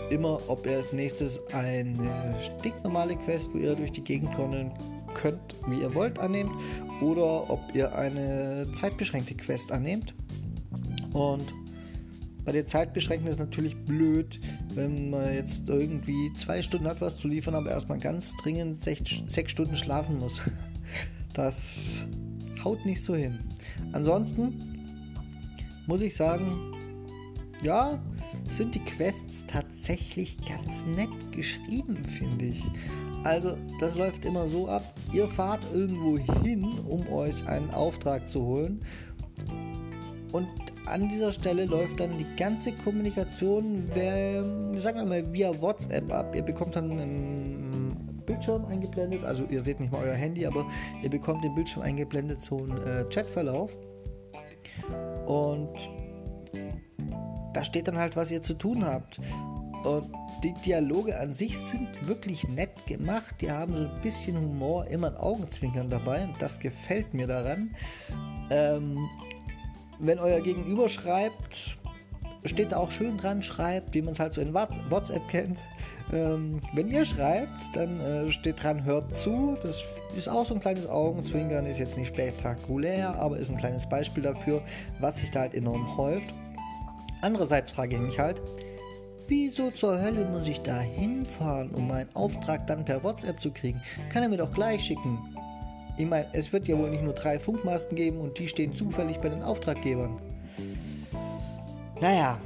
immer, 0.10 0.40
ob 0.48 0.66
ihr 0.66 0.78
als 0.78 0.94
nächstes 0.94 1.40
eine 1.54 2.36
stinknormale 2.40 3.16
Quest, 3.16 3.54
wo 3.54 3.58
ihr 3.58 3.76
durch 3.76 3.92
die 3.92 4.04
Gegend 4.04 4.34
kommen 4.34 4.72
könnt, 5.14 5.56
wie 5.68 5.82
ihr 5.82 5.94
wollt, 5.94 6.20
annehmt 6.20 6.52
oder 7.02 7.50
ob 7.50 7.60
ihr 7.74 7.96
eine 7.96 8.68
zeitbeschränkte 8.74 9.36
Quest 9.36 9.72
annehmt. 9.72 10.14
Und 11.14 11.54
bei 12.44 12.52
der 12.52 12.66
Zeitbeschränkten 12.66 13.30
ist 13.30 13.40
natürlich 13.40 13.76
blöd, 13.86 14.40
wenn 14.74 15.12
man 15.12 15.34
jetzt 15.34 15.70
irgendwie 15.70 16.34
zwei 16.34 16.62
Stunden 16.62 16.88
hat, 16.88 17.02
was 17.02 17.18
zu 17.18 17.28
liefern, 17.28 17.56
aber 17.56 17.70
erstmal 17.70 18.00
ganz 18.00 18.36
dringend 18.38 18.82
sechs, 18.82 19.22
sechs 19.28 19.52
Stunden 19.52 19.76
schlafen 19.76 20.20
muss. 20.20 20.42
Das 21.34 22.06
haut 22.64 22.86
nicht 22.86 23.04
so 23.04 23.16
hin. 23.16 23.40
Ansonsten 23.92 24.88
muss 25.88 26.02
ich 26.02 26.16
sagen, 26.16 26.74
ja, 27.64 28.00
sind 28.50 28.76
die 28.76 28.84
Quests 28.84 29.46
tatsächlich 29.48 30.38
ganz 30.46 30.86
nett 30.86 31.32
geschrieben, 31.32 31.98
finde 32.04 32.46
ich. 32.46 32.64
Also, 33.24 33.56
das 33.80 33.96
läuft 33.96 34.26
immer 34.26 34.48
so 34.48 34.68
ab, 34.68 34.84
ihr 35.14 35.28
fahrt 35.28 35.62
irgendwo 35.74 36.18
hin, 36.44 36.64
um 36.88 37.08
euch 37.12 37.48
einen 37.48 37.70
Auftrag 37.72 38.28
zu 38.28 38.42
holen. 38.42 38.80
Und 40.32 40.48
an 40.86 41.08
dieser 41.08 41.32
Stelle 41.32 41.66
läuft 41.66 42.00
dann 42.00 42.18
die 42.18 42.26
ganze 42.36 42.72
Kommunikation, 42.72 43.86
sagen 44.74 45.00
wir 45.00 45.06
mal, 45.06 45.34
via 45.34 45.62
WhatsApp 45.62 46.12
ab. 46.12 46.34
Ihr 46.36 46.42
bekommt 46.42 46.76
dann 46.76 46.90
Bildschirm 48.26 48.66
eingeblendet, 48.66 49.24
also 49.24 49.44
ihr 49.50 49.62
seht 49.62 49.80
nicht 49.80 49.92
mal 49.92 50.04
euer 50.04 50.16
Handy, 50.16 50.46
aber 50.46 50.66
ihr 51.02 51.10
bekommt 51.10 51.44
im 51.46 51.56
Bildschirm 51.56 51.84
eingeblendet 51.84 52.42
so 52.42 52.58
einen 52.58 52.78
äh, 52.86 53.06
Chatverlauf. 53.10 53.78
Und 55.26 55.70
da 57.54 57.64
steht 57.64 57.88
dann 57.88 57.98
halt, 57.98 58.16
was 58.16 58.32
ihr 58.32 58.42
zu 58.42 58.54
tun 58.54 58.86
habt. 58.86 59.20
Und 59.84 60.12
die 60.44 60.54
Dialoge 60.54 61.20
an 61.20 61.34
sich 61.34 61.58
sind 61.58 62.08
wirklich 62.08 62.48
nett 62.48 62.86
gemacht. 62.86 63.36
Die 63.42 63.52
haben 63.52 63.76
so 63.76 63.84
ein 63.84 64.02
bisschen 64.02 64.38
Humor, 64.38 64.86
immer 64.88 65.08
ein 65.08 65.18
Augenzwinkern 65.18 65.90
dabei. 65.90 66.24
Und 66.24 66.36
das 66.40 66.60
gefällt 66.60 67.14
mir 67.14 67.28
daran. 67.28 67.76
Ähm, 68.50 68.98
wenn 70.00 70.20
euer 70.20 70.42
Gegenüber 70.42 70.90
schreibt, 70.90 71.78
steht 72.46 72.72
da 72.72 72.78
auch 72.78 72.92
schön 72.92 73.18
dran, 73.18 73.42
schreibt, 73.42 73.94
wie 73.94 74.02
man 74.02 74.14
es 74.14 74.20
halt 74.20 74.34
so 74.34 74.42
in 74.42 74.54
WhatsApp 74.54 75.28
kennt. 75.28 75.64
Ähm, 76.12 76.60
wenn 76.74 76.90
ihr 76.90 77.06
schreibt, 77.06 77.74
dann 77.74 78.00
äh, 78.02 78.30
steht 78.32 78.62
dran, 78.62 78.84
hört 78.84 79.16
zu. 79.16 79.58
Das 79.64 79.82
ist 80.16 80.28
auch 80.28 80.46
so 80.46 80.54
ein 80.54 80.60
kleines 80.60 80.88
Augenzwinkern, 80.88 81.66
ist 81.66 81.80
jetzt 81.80 81.98
nicht 81.98 82.10
spektakulär, 82.10 83.16
aber 83.18 83.38
ist 83.38 83.50
ein 83.50 83.58
kleines 83.58 83.88
Beispiel 83.88 84.24
dafür, 84.24 84.62
was 85.00 85.20
sich 85.20 85.32
da 85.32 85.42
halt 85.42 85.54
enorm 85.54 85.96
häuft. 85.96 86.34
Andererseits 87.22 87.72
frage 87.72 87.96
ich 87.96 88.02
mich 88.02 88.20
halt, 88.20 88.42
wieso 89.28 89.72
zur 89.72 90.02
Hölle 90.02 90.26
muss 90.26 90.48
ich 90.48 90.60
da 90.62 90.80
hinfahren, 90.80 91.70
um 91.72 91.88
meinen 91.88 92.14
Auftrag 92.14 92.68
dann 92.68 92.84
per 92.84 93.04
WhatsApp 93.04 93.40
zu 93.40 93.52
kriegen? 93.52 93.82
Kann 94.10 94.24
er 94.24 94.30
mir 94.30 94.38
doch 94.38 94.54
gleich 94.54 94.84
schicken. 94.84 95.20
Ich 95.98 96.06
meine, 96.06 96.28
es 96.34 96.52
wird 96.52 96.68
ja 96.68 96.78
wohl 96.78 96.90
nicht 96.90 97.04
nur 97.04 97.14
drei 97.14 97.40
Funkmasten 97.40 97.96
geben 97.96 98.20
und 98.20 98.38
die 98.38 98.48
stehen 98.48 98.74
zufällig 98.74 99.20
bei 99.20 99.30
den 99.30 99.44
Auftraggebern. 99.44 100.20
Naja. 102.02 102.40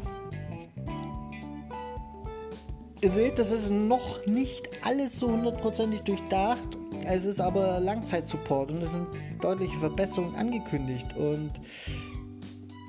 Ihr 3.06 3.12
seht, 3.12 3.38
das 3.38 3.52
ist 3.52 3.70
noch 3.70 4.26
nicht 4.26 4.68
alles 4.82 5.20
so 5.20 5.28
hundertprozentig 5.28 6.02
durchdacht. 6.02 6.76
Es 7.06 7.24
ist 7.24 7.40
aber 7.40 7.80
Langzeitsupport 7.80 8.72
und 8.72 8.82
es 8.82 8.94
sind 8.94 9.06
deutliche 9.42 9.78
Verbesserungen 9.78 10.36
angekündigt. 10.36 11.16
Und 11.16 11.52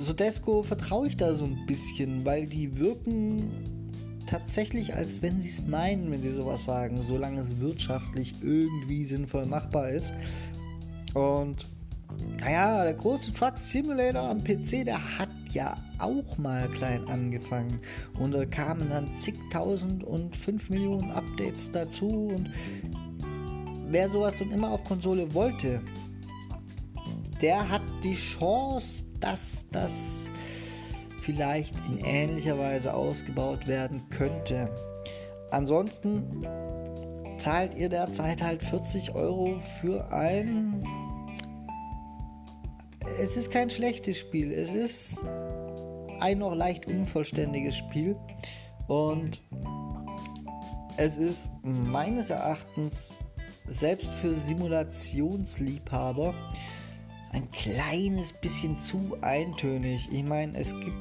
Sodesco 0.01 0.63
vertraue 0.63 1.09
ich 1.09 1.19
da 1.19 1.35
so 1.35 1.45
ein 1.45 1.67
bisschen, 1.67 2.25
weil 2.25 2.47
die 2.47 2.79
wirken 2.79 3.53
tatsächlich, 4.27 4.95
als 4.95 5.21
wenn 5.21 5.39
sie 5.39 5.51
es 5.51 5.67
meinen, 5.67 6.11
wenn 6.11 6.23
sie 6.23 6.31
sowas 6.31 6.65
sagen, 6.65 7.03
solange 7.03 7.43
es 7.43 7.61
wirtschaftlich 7.61 8.33
irgendwie 8.41 9.05
sinnvoll 9.05 9.45
machbar 9.45 9.91
ist. 9.91 10.15
Und 11.13 11.67
naja, 12.41 12.85
der 12.85 12.95
große 12.95 13.33
Truck 13.33 13.59
Simulator 13.59 14.23
am 14.23 14.43
PC, 14.43 14.85
der 14.85 15.19
hat 15.19 15.29
ja 15.53 15.77
auch 15.99 16.39
mal 16.39 16.69
klein 16.69 17.07
angefangen. 17.09 17.81
Und 18.19 18.33
da 18.33 18.45
kamen 18.45 18.91
dann 18.91 19.17
zigtausend 19.19 20.05
und 20.05 20.37
fünf 20.37 20.71
Millionen 20.71 21.11
Updates 21.11 21.71
dazu. 21.71 22.29
Und 22.35 22.51
wer 23.89 24.09
sowas 24.11 24.39
dann 24.39 24.53
immer 24.53 24.71
auf 24.71 24.85
Konsole 24.85 25.33
wollte, 25.35 25.81
der 27.41 27.69
hat 27.69 27.83
die 28.03 28.15
Chance, 28.15 29.05
dass 29.21 29.67
das 29.73 30.29
vielleicht 31.23 31.75
in 31.89 31.99
ähnlicher 31.99 32.59
Weise 32.59 32.95
ausgebaut 32.95 33.67
werden 33.67 34.09
könnte. 34.11 34.71
Ansonsten 35.51 36.47
zahlt 37.39 37.75
ihr 37.77 37.89
derzeit 37.89 38.43
halt 38.43 38.63
40 38.63 39.15
Euro 39.15 39.61
für 39.81 40.13
ein. 40.13 40.85
Es 43.19 43.37
ist 43.37 43.51
kein 43.51 43.71
schlechtes 43.71 44.19
Spiel, 44.19 44.53
es 44.53 44.71
ist 44.71 45.25
ein 46.21 46.39
noch 46.39 46.55
leicht 46.55 46.87
unvollständiges 46.87 47.77
Spiel 47.77 48.17
und 48.89 49.41
es 50.99 51.17
ist 51.17 51.51
meines 51.63 52.31
Erachtens 52.31 53.15
selbst 53.67 54.13
für 54.15 54.35
Simulationsliebhaber 54.35 56.35
ein 57.33 57.51
kleines 57.53 58.33
bisschen 58.33 58.81
zu 58.81 59.17
eintönig. 59.23 60.09
Ich 60.13 60.23
meine, 60.23 60.59
es 60.59 60.71
gibt 60.81 60.97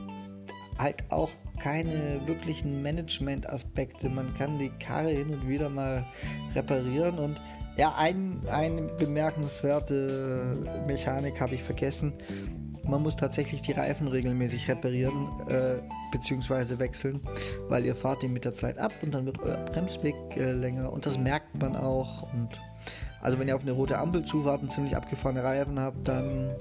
halt 0.77 1.03
auch 1.09 1.29
keine 1.59 2.21
wirklichen 2.25 2.81
Management-Aspekte. 2.81 4.09
Man 4.09 4.33
kann 4.35 4.57
die 4.57 4.71
Karre 4.79 5.11
hin 5.11 5.31
und 5.31 5.47
wieder 5.47 5.69
mal 5.69 6.05
reparieren 6.53 7.19
und 7.19 7.41
ja, 7.77 7.93
ein, 7.97 8.41
eine 8.49 8.83
bemerkenswerte 8.83 10.57
Mechanik 10.87 11.39
habe 11.41 11.55
ich 11.55 11.63
vergessen. 11.63 12.13
Man 12.87 13.01
muss 13.01 13.15
tatsächlich 13.15 13.61
die 13.61 13.71
Reifen 13.71 14.07
regelmäßig 14.07 14.69
reparieren 14.69 15.27
äh, 15.49 15.81
bzw. 16.11 16.77
wechseln, 16.77 17.19
weil 17.67 17.85
ihr 17.85 17.95
fahrt 17.95 18.23
ihn 18.23 18.31
mit 18.31 18.45
der 18.45 18.53
Zeit 18.53 18.77
ab 18.77 18.91
und 19.01 19.13
dann 19.13 19.25
wird 19.25 19.41
euer 19.41 19.57
Bremsweg 19.65 20.15
äh, 20.37 20.51
länger 20.51 20.93
und 20.93 21.05
das 21.05 21.17
merkt 21.17 21.59
man 21.59 21.75
auch 21.75 22.31
und 22.33 22.59
also 23.21 23.39
wenn 23.39 23.47
ihr 23.47 23.55
auf 23.55 23.63
eine 23.63 23.71
rote 23.71 23.97
Ampel 23.97 24.23
zufahrt 24.23 24.61
und 24.61 24.71
ziemlich 24.71 24.95
abgefahrene 24.95 25.43
Reifen 25.43 25.79
habt, 25.79 26.07
dann 26.07 26.51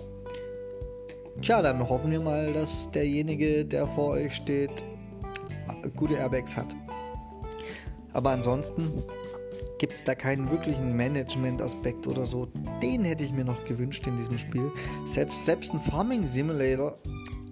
tja, 1.42 1.60
dann 1.60 1.86
hoffen 1.86 2.10
wir 2.10 2.20
mal, 2.20 2.54
dass 2.54 2.90
derjenige, 2.90 3.66
der 3.66 3.86
vor 3.88 4.12
euch 4.12 4.34
steht, 4.34 4.82
gute 5.94 6.14
Airbags 6.14 6.56
hat. 6.56 6.74
Aber 8.14 8.30
ansonsten 8.30 9.02
gibt 9.86 9.98
es 9.98 10.04
da 10.04 10.14
keinen 10.14 10.50
wirklichen 10.50 10.96
Management-Aspekt 10.96 12.06
oder 12.06 12.24
so. 12.24 12.46
Den 12.80 13.04
hätte 13.04 13.22
ich 13.22 13.34
mir 13.34 13.44
noch 13.44 13.66
gewünscht 13.66 14.06
in 14.06 14.16
diesem 14.16 14.38
Spiel. 14.38 14.72
Selbst, 15.04 15.44
selbst 15.44 15.74
ein 15.74 15.80
Farming 15.80 16.26
Simulator 16.26 16.98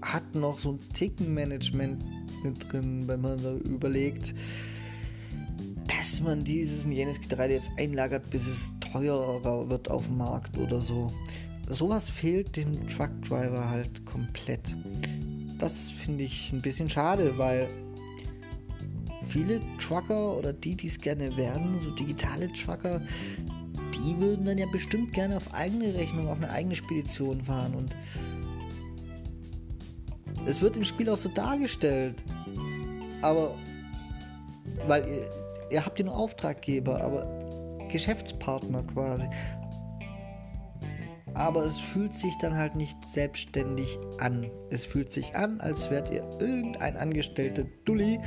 hat 0.01 0.35
noch 0.35 0.59
so 0.59 0.73
ein 0.73 0.79
Ticken-Management 0.95 2.03
mit 2.43 2.73
drin, 2.73 3.07
wenn 3.07 3.21
man 3.21 3.43
da 3.43 3.53
überlegt, 3.57 4.33
dass 5.95 6.23
man 6.23 6.43
dieses 6.43 6.87
und 6.87 6.93
jenes 6.93 7.21
Getreide 7.21 7.53
jetzt 7.53 7.71
einlagert, 7.77 8.31
bis 8.31 8.47
es 8.47 8.73
teurer 8.81 9.69
wird 9.69 9.91
auf 9.91 10.07
dem 10.07 10.17
Markt 10.17 10.57
oder 10.57 10.81
so. 10.81 11.13
Sowas 11.69 12.09
fehlt 12.09 12.57
dem 12.57 12.89
Truckdriver 12.89 13.69
halt 13.69 14.07
komplett. 14.07 14.75
Das 15.59 15.91
finde 15.91 16.25
ich 16.25 16.51
ein 16.51 16.63
bisschen 16.63 16.89
schade, 16.89 17.37
weil 17.37 17.69
viele 19.33 19.61
Trucker 19.79 20.37
oder 20.37 20.53
die, 20.53 20.77
die 20.77 20.87
es 20.89 21.01
gerne 21.01 21.37
werden, 21.37 21.79
so 21.79 21.91
digitale 21.91 22.53
Trucker, 22.53 23.01
die 23.95 24.19
würden 24.19 24.45
dann 24.45 24.59
ja 24.59 24.67
bestimmt 24.71 25.13
gerne 25.13 25.37
auf 25.37 25.55
eigene 25.55 25.95
Rechnung, 25.95 26.29
auf 26.29 26.39
eine 26.39 26.51
eigene 26.51 26.75
Spedition 26.75 27.43
fahren 27.43 27.75
und 27.75 27.97
es 30.45 30.61
wird 30.61 30.77
im 30.77 30.85
Spiel 30.85 31.09
auch 31.09 31.17
so 31.17 31.29
dargestellt. 31.29 32.25
Aber 33.23 33.55
weil 34.87 35.07
ihr, 35.07 35.31
ihr 35.71 35.87
habt 35.87 35.99
ja 35.99 36.05
nur 36.05 36.17
Auftraggeber, 36.17 37.01
aber 37.01 37.89
Geschäftspartner 37.89 38.83
quasi. 38.83 39.29
Aber 41.35 41.65
es 41.65 41.79
fühlt 41.79 42.17
sich 42.17 42.37
dann 42.39 42.55
halt 42.55 42.77
nicht 42.77 42.97
selbstständig 43.09 43.99
an. 44.19 44.51
Es 44.71 44.85
fühlt 44.85 45.13
sich 45.13 45.35
an, 45.35 45.61
als 45.61 45.91
wärt 45.91 46.11
ihr 46.11 46.29
irgendein 46.41 46.97
angestellter 46.97 47.65
Dulli, 47.85 48.21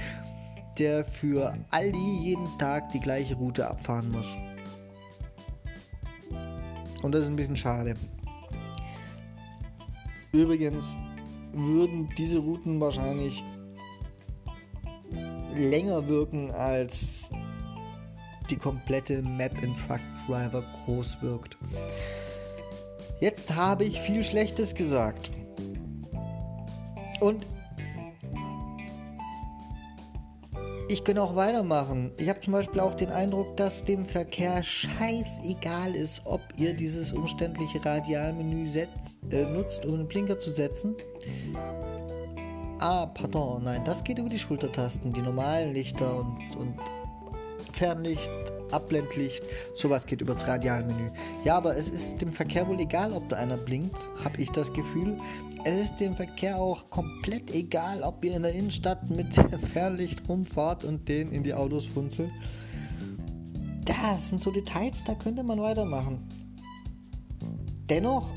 der 0.77 1.03
für 1.03 1.53
Aldi 1.71 2.19
jeden 2.21 2.57
Tag 2.57 2.91
die 2.91 2.99
gleiche 2.99 3.35
Route 3.35 3.67
abfahren 3.67 4.11
muss. 4.11 4.37
Und 7.01 7.11
das 7.11 7.23
ist 7.23 7.29
ein 7.29 7.35
bisschen 7.35 7.57
schade. 7.57 7.95
Übrigens 10.31 10.97
würden 11.53 12.09
diese 12.17 12.39
Routen 12.39 12.79
wahrscheinlich 12.81 13.43
länger 15.55 16.07
wirken, 16.07 16.51
als 16.51 17.29
die 18.49 18.57
komplette 18.57 19.21
Map 19.21 19.53
in 19.63 19.73
Truck 19.75 20.01
Driver 20.27 20.63
groß 20.85 21.21
wirkt. 21.21 21.57
Jetzt 23.21 23.55
habe 23.55 23.85
ich 23.85 23.99
viel 24.01 24.23
Schlechtes 24.23 24.75
gesagt. 24.75 25.31
Und 27.21 27.45
ich 30.87 31.03
kann 31.03 31.17
auch 31.17 31.35
weitermachen. 31.35 32.11
Ich 32.17 32.29
habe 32.29 32.39
zum 32.39 32.53
Beispiel 32.53 32.79
auch 32.79 32.95
den 32.95 33.09
Eindruck, 33.09 33.57
dass 33.57 33.83
dem 33.83 34.05
Verkehr 34.05 34.61
scheißegal 34.61 35.95
ist, 35.95 36.21
ob 36.25 36.41
ihr 36.57 36.73
dieses 36.73 37.11
umständliche 37.11 37.83
Radialmenü 37.83 38.69
setzt, 38.69 39.17
äh, 39.31 39.45
nutzt, 39.45 39.85
um 39.85 39.95
einen 39.95 40.07
Blinker 40.07 40.39
zu 40.39 40.49
setzen. 40.49 40.95
Ah, 42.79 43.05
pardon, 43.07 43.63
nein, 43.63 43.81
das 43.85 44.03
geht 44.03 44.19
über 44.19 44.29
die 44.29 44.39
Schultertasten, 44.39 45.11
die 45.13 45.21
normalen 45.21 45.73
Lichter 45.73 46.19
und, 46.19 46.55
und 46.57 46.75
Fernlicht, 47.73 48.29
Abblendlicht, 48.71 49.43
sowas 49.75 50.05
geht 50.05 50.21
über 50.21 50.33
das 50.33 50.47
Radialmenü. 50.47 51.09
Ja, 51.43 51.57
aber 51.57 51.77
es 51.77 51.89
ist 51.89 52.21
dem 52.21 52.33
Verkehr 52.33 52.67
wohl 52.67 52.79
egal, 52.79 53.13
ob 53.13 53.29
da 53.29 53.37
einer 53.37 53.57
blinkt, 53.57 53.97
habe 54.23 54.41
ich 54.41 54.51
das 54.51 54.71
Gefühl. 54.73 55.19
Es 55.67 55.81
ist 55.81 55.99
dem 55.99 56.15
Verkehr 56.15 56.59
auch 56.59 56.91
komplett 56.91 57.49
egal, 57.49 58.03
ob 58.03 58.23
ihr 58.23 58.35
in 58.35 58.43
der 58.43 58.53
Innenstadt 58.53 59.09
mit 59.09 59.33
Fernlicht 59.73 60.29
rumfahrt 60.29 60.83
und 60.83 61.09
den 61.09 61.31
in 61.31 61.41
die 61.41 61.55
Autos 61.55 61.87
funzelt. 61.87 62.29
Das 63.83 64.29
sind 64.29 64.41
so 64.41 64.51
Details, 64.51 65.03
da 65.03 65.15
könnte 65.15 65.41
man 65.41 65.59
weitermachen. 65.59 66.19
Dennoch 67.89 68.31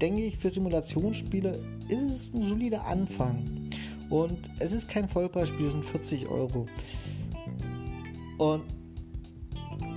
denke 0.00 0.24
ich, 0.24 0.38
für 0.38 0.48
Simulationsspiele 0.48 1.62
ist 1.90 2.02
es 2.02 2.32
ein 2.32 2.44
solider 2.44 2.86
Anfang. 2.86 3.68
Und 4.08 4.38
es 4.58 4.72
ist 4.72 4.88
kein 4.88 5.06
Vollpreisspiel, 5.06 5.66
es 5.66 5.72
sind 5.72 5.84
40 5.84 6.28
Euro. 6.28 6.64
Und 8.38 8.62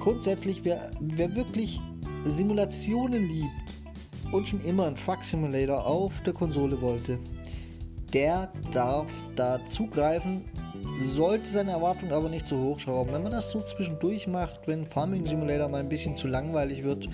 grundsätzlich, 0.01 0.65
wer, 0.65 0.91
wer 0.99 1.33
wirklich 1.33 1.79
Simulationen 2.25 3.23
liebt 3.23 3.60
und 4.31 4.47
schon 4.47 4.61
immer 4.61 4.85
einen 4.87 4.95
Truck 4.95 5.23
Simulator 5.23 5.85
auf 5.85 6.21
der 6.21 6.33
Konsole 6.33 6.79
wollte, 6.81 7.19
der 8.13 8.51
darf 8.71 9.09
da 9.35 9.59
zugreifen, 9.67 10.45
sollte 10.99 11.49
seine 11.49 11.71
Erwartungen 11.71 12.11
aber 12.11 12.29
nicht 12.29 12.47
zu 12.47 12.57
hoch 12.57 12.79
schrauben. 12.79 13.13
Wenn 13.13 13.23
man 13.23 13.31
das 13.31 13.51
so 13.51 13.61
zwischendurch 13.61 14.27
macht, 14.27 14.67
wenn 14.67 14.85
Farming 14.85 15.25
Simulator 15.25 15.67
mal 15.67 15.79
ein 15.79 15.89
bisschen 15.89 16.15
zu 16.15 16.27
langweilig 16.27 16.83
wird, 16.83 17.07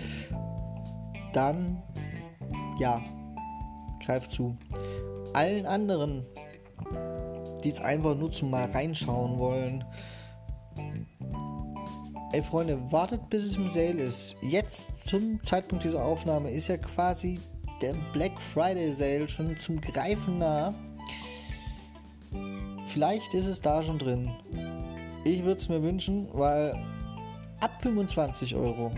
dann 1.34 1.82
ja, 2.80 3.02
greift 4.04 4.32
zu. 4.32 4.56
Allen 5.34 5.66
anderen, 5.66 6.26
die 7.64 7.70
es 7.70 7.80
einfach 7.80 8.16
nur 8.16 8.32
zum 8.32 8.50
mal 8.52 8.70
reinschauen 8.72 9.40
wollen, 9.40 9.84
Ey 12.34 12.44
Freunde, 12.44 12.78
wartet 12.92 13.30
bis 13.30 13.46
es 13.46 13.56
im 13.56 13.70
Sale 13.70 14.04
ist. 14.04 14.36
Jetzt 14.42 14.88
zum 15.08 15.42
Zeitpunkt 15.44 15.86
dieser 15.86 16.04
Aufnahme 16.04 16.52
ist 16.52 16.68
ja 16.68 16.76
quasi 16.76 17.40
der 17.82 17.94
Black 18.12 18.42
Friday 18.42 18.92
Sale 18.92 19.30
schon 19.30 19.58
zum 19.58 19.80
Greifen 19.80 20.38
nah. 20.38 20.74
Vielleicht 22.88 23.34
ist 23.34 23.48
es 23.48 23.62
da 23.62 23.82
schon 23.82 23.98
drin. 23.98 24.30
Ich 25.24 25.46
würde 25.46 25.62
es 25.62 25.70
mir 25.70 25.82
wünschen, 25.82 26.28
weil 26.34 26.74
ab 27.62 27.72
25 27.82 28.56
Euro 28.56 28.92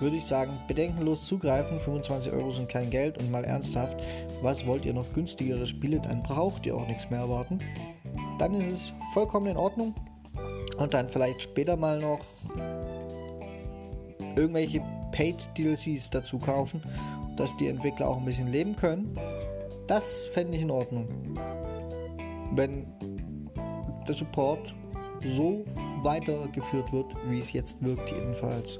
würde 0.00 0.16
ich 0.16 0.26
sagen, 0.26 0.58
bedenkenlos 0.68 1.26
zugreifen. 1.26 1.80
25 1.80 2.32
Euro 2.32 2.50
sind 2.50 2.68
kein 2.68 2.90
Geld 2.90 3.16
und 3.16 3.30
mal 3.30 3.44
ernsthaft, 3.44 3.98
was 4.42 4.66
wollt 4.66 4.84
ihr 4.84 4.92
noch 4.92 5.10
günstigere 5.14 5.66
Spiele? 5.66 6.00
Dann 6.00 6.22
braucht 6.22 6.66
ihr 6.66 6.76
auch 6.76 6.86
nichts 6.86 7.08
mehr 7.08 7.20
erwarten. 7.20 7.60
Dann 8.38 8.52
ist 8.54 8.68
es 8.68 8.92
vollkommen 9.14 9.46
in 9.46 9.56
Ordnung 9.56 9.94
und 10.78 10.94
dann 10.94 11.08
vielleicht 11.08 11.42
später 11.42 11.76
mal 11.76 11.98
noch 11.98 12.20
irgendwelche 14.36 14.82
Paid 15.12 15.36
DLCs 15.56 16.10
dazu 16.10 16.38
kaufen, 16.38 16.82
dass 17.36 17.56
die 17.56 17.68
Entwickler 17.68 18.08
auch 18.08 18.18
ein 18.18 18.24
bisschen 18.24 18.50
leben 18.52 18.76
können. 18.76 19.12
Das 19.86 20.26
fände 20.26 20.56
ich 20.56 20.62
in 20.62 20.70
Ordnung. 20.70 21.08
Wenn 22.54 22.86
der 24.06 24.14
Support 24.14 24.74
so 25.24 25.64
weitergeführt 26.02 26.92
wird, 26.92 27.14
wie 27.28 27.40
es 27.40 27.52
jetzt 27.52 27.82
wirkt, 27.82 28.10
jedenfalls. 28.10 28.78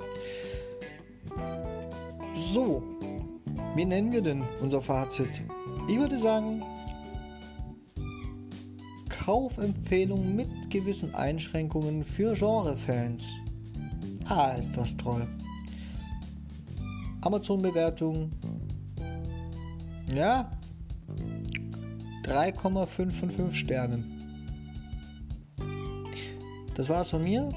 So, 2.37 2.83
wie 3.75 3.85
nennen 3.85 4.13
wir 4.13 4.23
denn 4.23 4.45
unser 4.61 4.81
Fazit? 4.81 5.43
Ich 5.89 5.99
würde 5.99 6.19
sagen, 6.19 6.63
Kaufempfehlung 9.09 10.37
mit 10.37 10.49
gewissen 10.71 11.15
Einschränkungen 11.15 12.05
für 12.05 12.35
Genrefans. 12.35 13.29
Ah, 14.27 14.53
ist 14.53 14.77
das 14.77 14.97
toll. 14.97 15.27
Amazon-Bewertung. 17.23 18.31
Ja. 20.15 20.51
3,5 22.25 22.87
von 23.11 23.31
5 23.31 23.55
Sternen. 23.55 24.19
Das 26.75 26.89
war's 26.89 27.09
von 27.09 27.25
mir. 27.25 27.49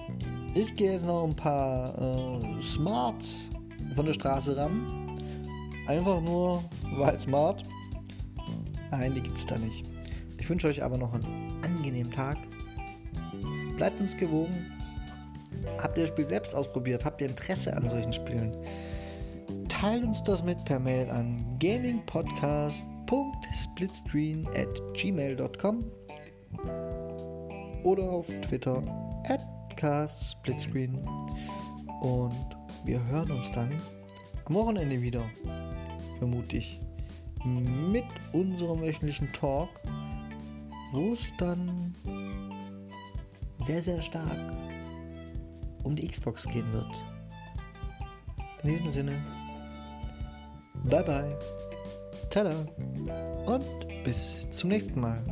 Ich 0.56 0.76
gehe 0.76 0.93
jetzt 0.93 1.06
noch 1.06 1.26
ein 1.26 1.36
paar 1.36 1.93
äh, 1.97 2.62
Smarts 2.62 3.47
von 3.95 4.06
der 4.06 4.13
Straße 4.13 4.56
ran. 4.58 5.15
Einfach 5.88 6.21
nur, 6.21 6.63
weil 6.95 7.19
smart. 7.19 7.63
Nein, 8.91 9.13
die 9.13 9.21
gibt's 9.21 9.45
da 9.45 9.58
nicht. 9.58 9.86
Ich 10.39 10.50
wünsche 10.50 10.67
euch 10.67 10.84
aber 10.84 10.97
noch 10.97 11.13
einen 11.13 11.54
angenehmen 11.63 12.12
Tag. 12.12 12.38
Bleibt 13.82 14.00
uns 14.00 14.15
gewogen. 14.15 14.72
Habt 15.80 15.98
ihr 15.98 16.04
das 16.04 16.12
Spiel 16.12 16.28
selbst 16.28 16.54
ausprobiert? 16.54 17.04
Habt 17.04 17.20
ihr 17.20 17.28
Interesse 17.28 17.76
an 17.76 17.89
solchen 17.89 18.13
Spielen? 18.13 18.56
Teilt 19.70 20.04
uns 20.04 20.24
das 20.24 20.44
mit 20.44 20.63
per 20.65 20.80
Mail 20.80 21.10
an 21.10 21.44
gamingpodcast.splitscreen 21.60 24.48
at 24.50 24.67
gmail.com 24.94 25.84
oder 27.84 28.04
auf 28.04 28.28
Twitter 28.41 28.84
at 29.28 29.41
castsplitscreen. 29.78 31.00
Und 32.02 32.56
wir 32.86 33.04
hören 33.08 33.32
uns 33.32 33.52
dann 33.52 33.82
am 34.46 34.54
Wochenende 34.54 35.02
wieder, 35.02 35.24
vermute 36.20 36.58
ich, 36.58 36.80
mit 37.44 38.06
unserem 38.32 38.82
wöchentlichen 38.82 39.34
Talk 39.34 39.70
wo 40.91 41.13
es 41.13 41.34
dann 41.38 41.96
sehr, 43.65 43.82
sehr 43.82 44.02
stark 44.02 44.38
um 45.84 45.95
die 45.95 46.08
Xbox 46.08 46.45
gehen 46.45 46.71
wird. 46.74 46.91
In 48.63 48.69
diesem 48.69 48.91
Sinne, 48.91 49.17
bye 50.84 51.04
bye, 51.04 51.38
tada 52.30 52.54
und 53.45 53.65
bis 54.04 54.45
zum 54.52 54.69
nächsten 54.69 55.00
Mal. 55.00 55.24